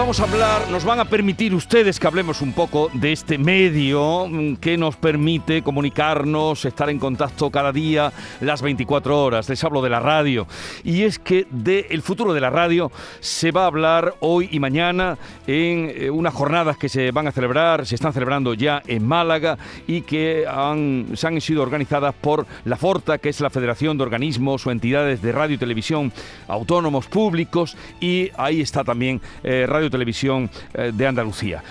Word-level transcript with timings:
vamos 0.00 0.18
a 0.18 0.24
hablar, 0.24 0.70
nos 0.70 0.82
van 0.86 0.98
a 0.98 1.04
permitir 1.04 1.54
ustedes 1.54 2.00
que 2.00 2.06
hablemos 2.06 2.40
un 2.40 2.54
poco 2.54 2.88
de 2.94 3.12
este 3.12 3.36
medio 3.36 4.26
mm, 4.26 4.56
que 4.56 4.78
nos 4.78 4.96
permite 4.96 5.60
comunicarnos, 5.60 6.64
estar 6.64 6.88
en 6.88 6.98
contacto 6.98 7.50
cada 7.50 7.70
día, 7.70 8.10
las 8.40 8.62
24 8.62 9.22
horas. 9.22 9.46
Les 9.50 9.62
hablo 9.62 9.82
de 9.82 9.90
la 9.90 10.00
radio. 10.00 10.46
Y 10.84 11.02
es 11.02 11.18
que 11.18 11.46
del 11.50 12.00
futuro 12.00 12.32
de 12.32 12.40
la 12.40 12.48
radio 12.48 12.90
se 13.20 13.52
va 13.52 13.64
a 13.64 13.66
hablar 13.66 14.14
hoy 14.20 14.48
y 14.50 14.58
mañana 14.58 15.18
en 15.46 15.92
eh, 15.94 16.08
unas 16.08 16.32
jornadas 16.32 16.78
que 16.78 16.88
se 16.88 17.10
van 17.10 17.26
a 17.26 17.32
celebrar, 17.32 17.84
se 17.84 17.94
están 17.94 18.14
celebrando 18.14 18.54
ya 18.54 18.82
en 18.86 19.06
Málaga 19.06 19.58
y 19.86 20.00
que 20.00 20.46
han, 20.48 21.08
se 21.12 21.26
han 21.26 21.38
sido 21.42 21.62
organizadas 21.62 22.14
por 22.14 22.46
la 22.64 22.78
FORTA, 22.78 23.18
que 23.18 23.28
es 23.28 23.40
la 23.40 23.50
Federación 23.50 23.98
de 23.98 24.04
Organismos 24.04 24.66
o 24.66 24.70
Entidades 24.70 25.20
de 25.20 25.32
Radio 25.32 25.56
y 25.56 25.58
Televisión 25.58 26.10
Autónomos 26.48 27.06
Públicos, 27.06 27.76
y 28.00 28.30
ahí 28.38 28.62
está 28.62 28.82
también 28.82 29.20
eh, 29.44 29.66
Radio 29.68 29.89
Televisión 29.90 30.50
eh, 30.74 30.92
de 30.94 31.06
Andalucía. 31.06 31.62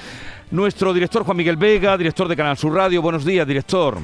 Nuestro 0.52 0.94
director 0.94 1.23
Juan 1.23 1.38
Miguel 1.38 1.57
Vega, 1.57 1.98
director 1.98 2.27
de 2.27 2.35
Canal 2.35 2.57
Sur 2.57 2.73
Radio. 2.73 3.02
Buenos 3.02 3.23
días, 3.23 3.48
director. 3.48 3.99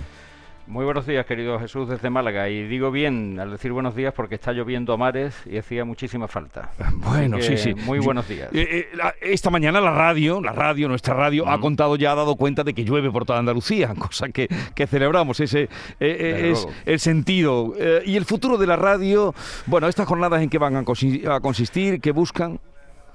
Muy 0.67 0.83
buenos 0.83 1.05
días, 1.05 1.27
querido 1.27 1.59
Jesús, 1.59 1.87
desde 1.87 2.09
Málaga. 2.09 2.49
Y 2.49 2.67
digo 2.67 2.89
bien 2.89 3.39
al 3.39 3.51
decir 3.51 3.71
buenos 3.71 3.95
días 3.95 4.15
porque 4.15 4.33
está 4.33 4.51
lloviendo 4.51 4.93
a 4.93 4.97
mares 4.97 5.35
y 5.45 5.59
hacía 5.59 5.85
muchísima 5.85 6.27
falta. 6.27 6.71
Bueno, 6.95 7.37
sí, 7.39 7.55
sí. 7.55 7.75
Muy 7.75 7.99
buenos 7.99 8.27
días. 8.27 8.49
Eh, 8.51 8.87
esta 9.21 9.51
mañana 9.51 9.79
la 9.79 9.91
radio, 9.91 10.41
la 10.41 10.51
radio, 10.51 10.87
nuestra 10.87 11.13
radio, 11.13 11.47
ha 11.47 11.59
contado 11.59 11.95
ya, 11.95 12.13
ha 12.13 12.15
dado 12.15 12.35
cuenta 12.35 12.63
de 12.63 12.73
que 12.73 12.83
llueve 12.83 13.11
por 13.11 13.25
toda 13.25 13.37
Andalucía, 13.37 13.93
cosa 13.99 14.29
que, 14.29 14.47
celebramos. 14.87 15.39
Ese 15.39 15.69
es 15.99 16.67
el 16.85 16.99
sentido. 16.99 17.73
y 18.03 18.15
el 18.15 18.25
futuro 18.25 18.57
de 18.57 18.65
la 18.65 18.75
radio, 18.75 19.35
bueno, 19.67 19.87
estas 19.87 20.07
jornadas 20.07 20.41
en 20.41 20.49
qué 20.49 20.57
van 20.57 20.75
a 20.75 20.83
consistir, 20.83 22.01
qué 22.01 22.11
buscan. 22.11 22.59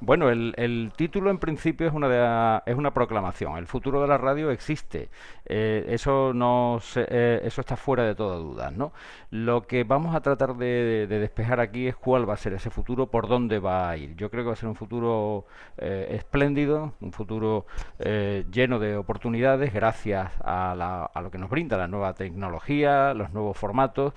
Bueno, 0.03 0.31
el, 0.31 0.93
título 0.97 1.31
en 1.31 1.37
principio 1.37 1.87
es 1.87 1.93
una, 1.93 2.63
es 2.65 2.75
una 2.75 2.95
proclamación. 2.95 3.59
El 3.59 3.67
futuro 3.67 4.01
de 4.01 4.09
la 4.09 4.17
radio 4.17 4.51
existe. 4.51 5.11
Eh, 5.45 5.84
eso, 5.89 6.33
no 6.33 6.81
eh, 6.97 7.42
eso 7.45 7.61
está 7.61 7.77
fuera 7.77 8.05
de 8.05 8.15
toda 8.15 8.37
duda. 8.37 8.70
¿no? 8.70 8.92
Lo 9.31 9.67
que 9.67 9.84
vamos 9.84 10.15
a 10.15 10.20
tratar 10.20 10.57
de, 10.57 11.07
despejar 11.07 11.61
aquí 11.61 11.87
es 11.87 11.97
cuál 11.97 12.29
va 12.29 12.33
a 12.33 12.39
ser 12.39 12.55
ese 12.55 12.70
futuro, 12.70 13.09
por 13.09 13.29
dónde 13.29 13.59
va 13.59 13.91
a 13.91 13.97
ir. 13.98 14.17
Yo 14.17 14.31
creo 14.31 14.42
que 14.42 14.48
va 14.48 14.53
a 14.55 14.57
ser 14.57 14.70
un 14.70 14.75
futuro 14.75 15.45
eh, 15.77 16.09
espléndido, 16.12 16.95
un 17.01 17.12
futuro 17.12 17.67
lleno 17.98 18.79
de 18.79 18.97
oportunidades 18.97 19.73
gracias 19.75 20.31
a, 20.42 21.11
lo 21.23 21.31
que 21.31 21.39
nos 21.39 21.51
brinda 21.51 21.77
la 21.77 21.89
nueva 21.89 22.14
tecnología, 22.14 23.12
los 23.12 23.33
nuevos 23.33 23.57
formatos. 23.59 24.14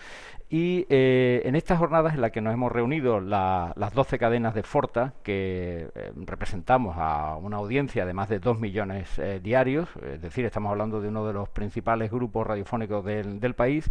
Y 0.50 0.86
en 0.90 1.56
estas 1.56 1.80
jornadas 1.80 2.14
en 2.14 2.22
las 2.22 2.32
que 2.32 2.40
nos 2.40 2.54
hemos 2.54 2.72
reunido 2.72 3.20
las 3.20 3.94
12 3.94 4.20
cadenas 4.20 4.54
de 4.54 4.62
Forta, 4.62 5.14
que 5.24 5.73
eh, 5.96 6.12
representamos 6.16 6.96
a 6.98 7.36
una 7.38 7.58
audiencia 7.58 8.06
de 8.06 8.14
más 8.14 8.30
de 8.30 8.40
2 8.40 8.60
millones 8.60 9.18
eh, 9.20 9.40
diarios, 9.42 9.90
es 10.14 10.22
decir, 10.22 10.46
estamos 10.46 10.72
hablando 10.72 11.02
de 11.02 11.08
uno 11.08 11.26
de 11.26 11.34
los 11.34 11.50
principales 11.50 12.12
grupos 12.12 12.46
radiofónicos 12.46 13.04
del, 13.04 13.54
país, 13.54 13.90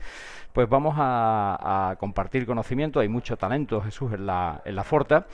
pues 0.53 0.69
vamos 0.69 0.95
a, 0.99 1.97
compartir 1.99 2.47
conocimiento, 2.47 3.01
hay 3.01 3.09
mucho 3.09 3.37
talento, 3.37 3.81
Jesús, 3.81 4.13
en 4.13 4.27
la, 4.27 4.63
en 4.65 4.77
la 4.77 4.85
Forta, 4.85 5.27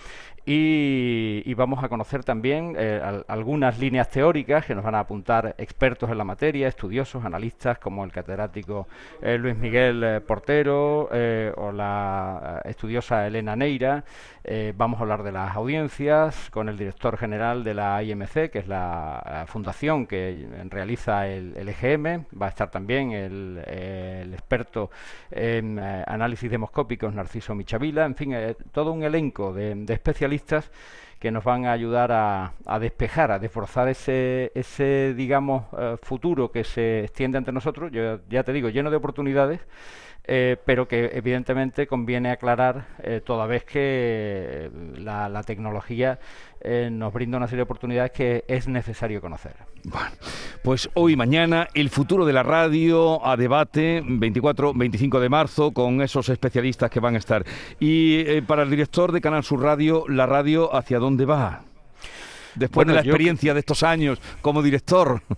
y, 0.44 1.52
vamos 1.54 1.84
a 1.84 1.88
conocer 1.88 2.24
también 2.24 2.74
eh, 2.78 3.02
algunas 3.26 3.78
líneas 3.78 4.08
teóricas 4.08 4.64
que 4.64 4.74
nos 4.74 4.84
van 4.84 4.94
a 4.94 5.00
apuntar 5.00 5.54
expertos 5.58 6.08
en 6.10 6.16
la 6.16 6.24
materia, 6.24 6.68
estudiosos, 6.68 7.24
analistas 7.24 7.78
como 7.78 8.04
el 8.04 8.12
catedrático 8.12 8.86
Luis 9.20 9.56
Miguel 9.56 10.22
Portero 10.22 11.10
o 11.56 11.72
la 11.72 12.62
estudiosa 12.64 13.26
Elena 13.26 13.56
Neira. 13.56 14.04
vamos 14.74 15.00
a 15.00 15.02
hablar 15.02 15.22
de 15.22 15.32
las 15.32 15.54
audiencias, 15.54 16.37
con 16.50 16.68
el 16.68 16.76
director 16.76 17.16
general 17.16 17.64
de 17.64 17.74
la 17.74 18.02
IMC, 18.02 18.50
que 18.50 18.58
es 18.58 18.68
la, 18.68 19.44
fundación 19.48 20.06
que 20.06 20.46
realiza 20.68 21.26
el, 21.26 21.68
EGM. 21.68 22.24
Va 22.40 22.46
a 22.46 22.48
estar 22.50 22.70
también 22.70 23.12
el, 23.12 24.32
experto 24.32 24.90
en 25.30 25.78
eh, 25.78 26.04
análisis 26.06 26.50
demoscópicos 26.50 27.12
Narciso 27.14 27.54
Michavila. 27.54 28.04
En 28.04 28.14
fin, 28.14 28.32
eh, 28.34 28.56
todo 28.72 28.92
un 28.92 29.02
elenco 29.02 29.52
de, 29.52 29.84
especialistas 29.88 30.70
que 31.18 31.30
nos 31.30 31.44
van 31.44 31.66
a 31.66 31.72
ayudar 31.72 32.12
a, 32.12 32.78
despejar, 32.78 33.32
a 33.32 33.38
desforzar 33.38 33.88
ese, 33.88 34.52
ese 34.54 35.14
digamos, 35.14 35.64
eh, 35.76 35.96
futuro 36.02 36.50
que 36.50 36.64
se 36.64 37.04
extiende 37.04 37.38
ante 37.38 37.52
nosotros, 37.52 37.90
yo 37.92 38.20
ya 38.28 38.44
te 38.44 38.52
digo, 38.52 38.68
lleno 38.68 38.90
de 38.90 38.96
oportunidades, 38.96 39.60
eh, 40.30 40.58
pero 40.62 40.86
que 40.86 41.10
evidentemente 41.14 41.86
conviene 41.86 42.30
aclarar 42.30 42.84
eh, 43.02 43.22
toda 43.24 43.46
vez 43.46 43.64
que 43.64 44.70
la, 44.98 45.42
tecnología 45.42 46.18
eh, 46.60 46.90
nos 46.92 47.14
brinda 47.14 47.38
una 47.38 47.46
serie 47.46 47.60
de 47.60 47.62
oportunidades 47.62 48.10
que 48.10 48.44
es 48.46 48.68
necesario 48.68 49.22
conocer. 49.22 49.54
Bueno, 49.84 50.10
pues 50.62 50.90
hoy 50.92 51.16
mañana 51.16 51.68
el 51.72 51.88
futuro 51.88 52.26
de 52.26 52.34
la 52.34 52.42
radio 52.42 53.24
a 53.24 53.38
debate 53.38 54.02
24-25 54.02 55.18
de 55.18 55.28
marzo 55.30 55.72
con 55.72 56.02
esos 56.02 56.28
especialistas 56.28 56.90
que 56.90 57.00
van 57.00 57.14
a 57.14 57.18
estar. 57.18 57.46
Y 57.80 58.42
para 58.42 58.64
el 58.64 58.70
director 58.70 59.12
de 59.12 59.22
Canal 59.22 59.44
Sur 59.44 59.62
Radio, 59.62 60.04
la 60.08 60.26
radio 60.26 60.76
hacia 60.76 60.98
dónde 60.98 61.07
va? 61.16 61.62
Después 62.54 62.86
de 62.86 62.94
la 62.94 63.00
experiencia 63.00 63.54
de 63.54 63.60
estos 63.60 63.82
años 63.82 64.20
como 64.42 64.62
director. 64.62 65.22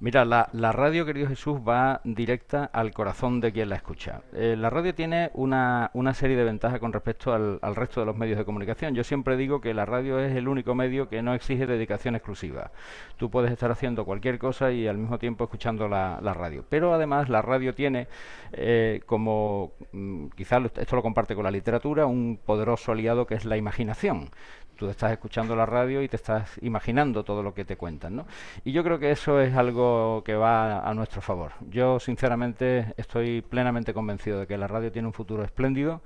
Mira, 0.00 0.24
la, 0.24 0.46
radio, 0.70 1.04
querido 1.04 1.26
Jesús, 1.26 1.58
va 1.58 2.00
directa 2.04 2.70
al 2.72 2.92
corazón 2.92 3.40
de 3.40 3.50
quien 3.50 3.68
la 3.68 3.74
escucha. 3.74 4.20
Eh, 4.32 4.54
la 4.56 4.70
radio 4.70 4.94
tiene 4.94 5.32
una, 5.34 5.90
una, 5.92 6.14
serie 6.14 6.36
de 6.36 6.44
ventajas 6.44 6.78
con 6.78 6.92
respecto 6.92 7.32
al, 7.32 7.74
resto 7.74 7.98
de 7.98 8.06
los 8.06 8.16
medios 8.16 8.38
de 8.38 8.44
comunicación. 8.44 8.94
Yo 8.94 9.02
siempre 9.02 9.36
digo 9.36 9.60
que 9.60 9.74
la 9.74 9.86
radio 9.86 10.20
es 10.20 10.36
el 10.36 10.46
único 10.46 10.76
medio 10.76 11.08
que 11.08 11.20
no 11.20 11.34
exige 11.34 11.66
dedicación 11.66 12.14
exclusiva. 12.14 12.70
Tú 13.16 13.28
puedes 13.28 13.50
estar 13.50 13.72
haciendo 13.72 14.04
cualquier 14.04 14.38
cosa 14.38 14.70
y 14.70 14.86
al 14.86 14.98
mismo 14.98 15.18
tiempo 15.18 15.42
escuchando 15.42 15.88
la, 15.88 16.20
radio. 16.32 16.64
Pero 16.68 16.94
además 16.94 17.28
la 17.28 17.42
radio 17.42 17.74
tiene, 17.74 18.06
eh, 18.52 19.00
como 19.04 19.72
mm, 19.90 20.28
quizás 20.36 20.62
esto 20.76 20.94
lo 20.94 21.02
comparte 21.02 21.34
con 21.34 21.42
la 21.42 21.50
literatura, 21.50 22.06
un 22.06 22.38
poderoso 22.46 22.92
aliado 22.92 23.26
que 23.26 23.34
es 23.34 23.44
la 23.44 23.56
imaginación 23.56 24.30
tú 24.78 24.88
estás 24.88 25.10
escuchando 25.10 25.56
la 25.56 25.66
radio 25.66 26.00
y 26.02 26.08
te 26.08 26.16
estás 26.16 26.56
imaginando 26.62 27.24
todo 27.24 27.42
lo 27.42 27.52
que 27.52 27.64
te 27.64 27.76
cuentan, 27.76 28.14
¿no? 28.14 28.26
Y 28.64 28.70
yo 28.72 28.84
creo 28.84 28.98
que 29.00 29.10
eso 29.10 29.40
es 29.40 29.54
algo 29.56 30.22
que 30.24 30.34
va 30.34 30.88
a, 30.88 30.94
nuestro 30.94 31.20
favor. 31.20 31.52
Yo, 31.68 31.98
sinceramente, 31.98 32.94
estoy 32.96 33.42
plenamente 33.42 33.92
convencido 33.92 34.40
de 34.40 34.46
que 34.46 34.56
la 34.56 34.68
radio 34.68 34.92
tiene 34.92 35.08
un 35.08 35.12
futuro 35.12 35.42
espléndido, 35.42 36.00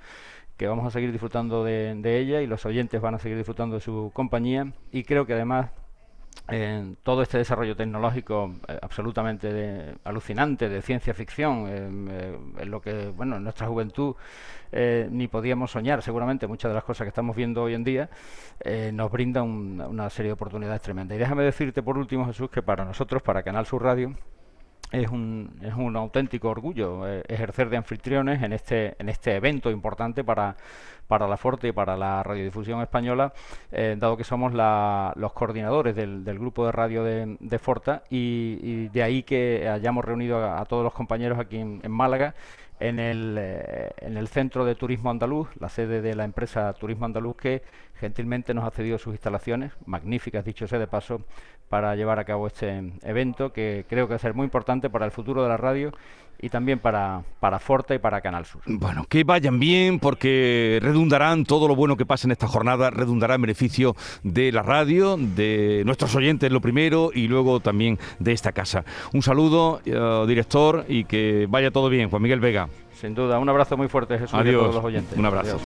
que 0.56 0.66
vamos 0.66 0.86
a 0.86 0.90
seguir 0.90 1.12
disfrutando 1.12 1.64
de, 1.64 1.94
de 1.96 2.18
ella 2.18 2.40
y 2.40 2.46
los 2.46 2.64
oyentes 2.64 3.00
van 3.00 3.14
a 3.14 3.18
seguir 3.18 3.36
disfrutando 3.36 3.76
de 3.76 3.82
su 3.82 4.10
compañía 4.14 4.72
y 4.90 5.04
creo 5.04 5.26
que 5.26 5.34
además 5.34 5.70
en 6.48 6.96
todo 7.02 7.22
este 7.22 7.38
desarrollo 7.38 7.76
tecnológico 7.76 8.54
eh, 8.68 8.78
absolutamente 8.82 9.94
alucinante 10.04 10.68
de 10.68 10.82
ciencia 10.82 11.14
ficción, 11.14 11.66
eh, 11.68 12.38
en 12.58 12.70
lo 12.70 12.80
que, 12.80 13.08
bueno, 13.08 13.36
en 13.36 13.44
nuestra 13.44 13.66
juventud 13.66 14.16
eh, 14.72 15.08
ni 15.10 15.28
podíamos 15.28 15.70
soñar, 15.70 16.02
seguramente 16.02 16.46
muchas 16.46 16.70
de 16.70 16.74
las 16.74 16.84
cosas 16.84 17.04
que 17.04 17.10
estamos 17.10 17.36
viendo 17.36 17.62
hoy 17.62 17.74
en 17.74 17.84
día, 17.84 18.10
nos 18.92 19.10
brinda 19.10 19.42
una 19.42 20.08
serie 20.08 20.28
de 20.28 20.34
oportunidades 20.34 20.80
tremendas. 20.82 21.16
Y 21.16 21.18
déjame 21.18 21.42
decirte 21.42 21.82
por 21.82 21.98
último, 21.98 22.26
Jesús, 22.26 22.48
que 22.48 22.62
para 22.62 22.84
nosotros, 22.84 23.20
para 23.22 23.42
Canal 23.42 23.66
Sur 23.66 23.82
Radio, 23.82 24.14
es 24.92 25.10
un, 25.10 25.50
es 25.62 25.74
un 25.74 25.96
auténtico 25.96 26.48
orgullo 26.48 27.08
eh, 27.08 27.22
ejercer 27.26 27.70
de 27.70 27.78
anfitriones 27.78 28.42
en 28.42 28.52
este, 28.52 28.94
en 28.98 29.08
este 29.08 29.34
evento 29.34 29.70
importante 29.70 30.22
para, 30.22 30.56
la 31.08 31.36
Forte 31.36 31.68
y 31.68 31.72
para 31.72 31.96
la 31.96 32.22
radiodifusión 32.22 32.80
española, 32.80 33.34
eh, 33.70 33.96
dado 33.98 34.16
que 34.16 34.24
somos 34.24 34.54
los 34.54 35.32
coordinadores 35.34 35.94
del, 35.94 36.24
del, 36.24 36.38
grupo 36.38 36.64
de 36.64 36.72
radio 36.72 37.04
de, 37.04 37.36
de 37.38 37.58
Forta 37.58 38.02
y, 38.08 38.88
de 38.88 39.02
ahí 39.02 39.22
que 39.22 39.68
hayamos 39.68 40.04
reunido 40.04 40.42
a, 40.42 40.64
todos 40.64 40.82
los 40.82 40.94
compañeros 40.94 41.38
aquí 41.38 41.58
en, 41.58 41.80
Málaga 41.90 42.34
en 42.82 42.98
el, 42.98 43.36
eh, 43.38 43.90
en 43.98 44.16
el 44.16 44.26
Centro 44.26 44.64
de 44.64 44.74
Turismo 44.74 45.10
Andaluz, 45.10 45.48
la 45.60 45.68
sede 45.68 46.02
de 46.02 46.16
la 46.16 46.24
empresa 46.24 46.72
Turismo 46.72 47.06
Andaluz, 47.06 47.36
que 47.36 47.62
gentilmente 48.00 48.54
nos 48.54 48.64
ha 48.64 48.70
cedido 48.72 48.98
sus 48.98 49.14
instalaciones, 49.14 49.72
magníficas, 49.86 50.44
dicho 50.44 50.66
sea 50.66 50.80
de 50.80 50.88
paso, 50.88 51.22
para 51.68 51.94
llevar 51.94 52.18
a 52.18 52.24
cabo 52.24 52.48
este 52.48 52.92
evento 53.02 53.52
que 53.52 53.86
creo 53.88 54.06
que 54.06 54.10
va 54.10 54.16
a 54.16 54.18
ser 54.18 54.34
muy 54.34 54.44
importante 54.44 54.90
para 54.90 55.06
el 55.06 55.12
futuro 55.12 55.42
de 55.42 55.48
la 55.48 55.56
radio 55.56 55.92
y 56.40 56.48
también 56.48 56.80
para, 56.80 57.22
para 57.38 57.60
Forta 57.60 57.94
y 57.94 57.98
para 57.98 58.20
Canal 58.20 58.44
Sur. 58.44 58.62
Bueno, 58.66 59.06
que 59.08 59.22
vayan 59.22 59.60
bien 59.60 60.00
porque 60.00 60.80
redundarán 60.82 61.44
todo 61.44 61.68
lo 61.68 61.76
bueno 61.76 61.96
que 61.96 62.04
pasa 62.04 62.26
en 62.26 62.32
esta 62.32 62.48
jornada, 62.48 62.90
redundará 62.90 63.36
en 63.36 63.42
beneficio 63.42 63.94
de 64.24 64.50
la 64.50 64.62
radio, 64.62 65.16
de 65.16 65.82
nuestros 65.86 66.14
oyentes 66.16 66.50
lo 66.50 66.60
primero 66.60 67.10
y 67.14 67.28
luego 67.28 67.60
también 67.60 67.98
de 68.18 68.32
esta 68.32 68.50
casa. 68.50 68.84
Un 69.14 69.22
saludo, 69.22 69.80
eh, 69.84 70.24
director, 70.26 70.84
y 70.88 71.04
que 71.04 71.46
vaya 71.48 71.70
todo 71.70 71.88
bien. 71.88 72.10
Juan 72.10 72.22
Miguel 72.22 72.40
Vega. 72.40 72.68
Sin 72.94 73.14
duda, 73.14 73.38
un 73.38 73.48
abrazo 73.48 73.76
muy 73.76 73.88
fuerte, 73.88 74.18
Jesús, 74.18 74.34
Adiós. 74.34 74.54
a 74.56 74.58
todos 74.64 74.74
los 74.76 74.84
oyentes. 74.84 75.18
Un 75.18 75.26
abrazo. 75.26 75.58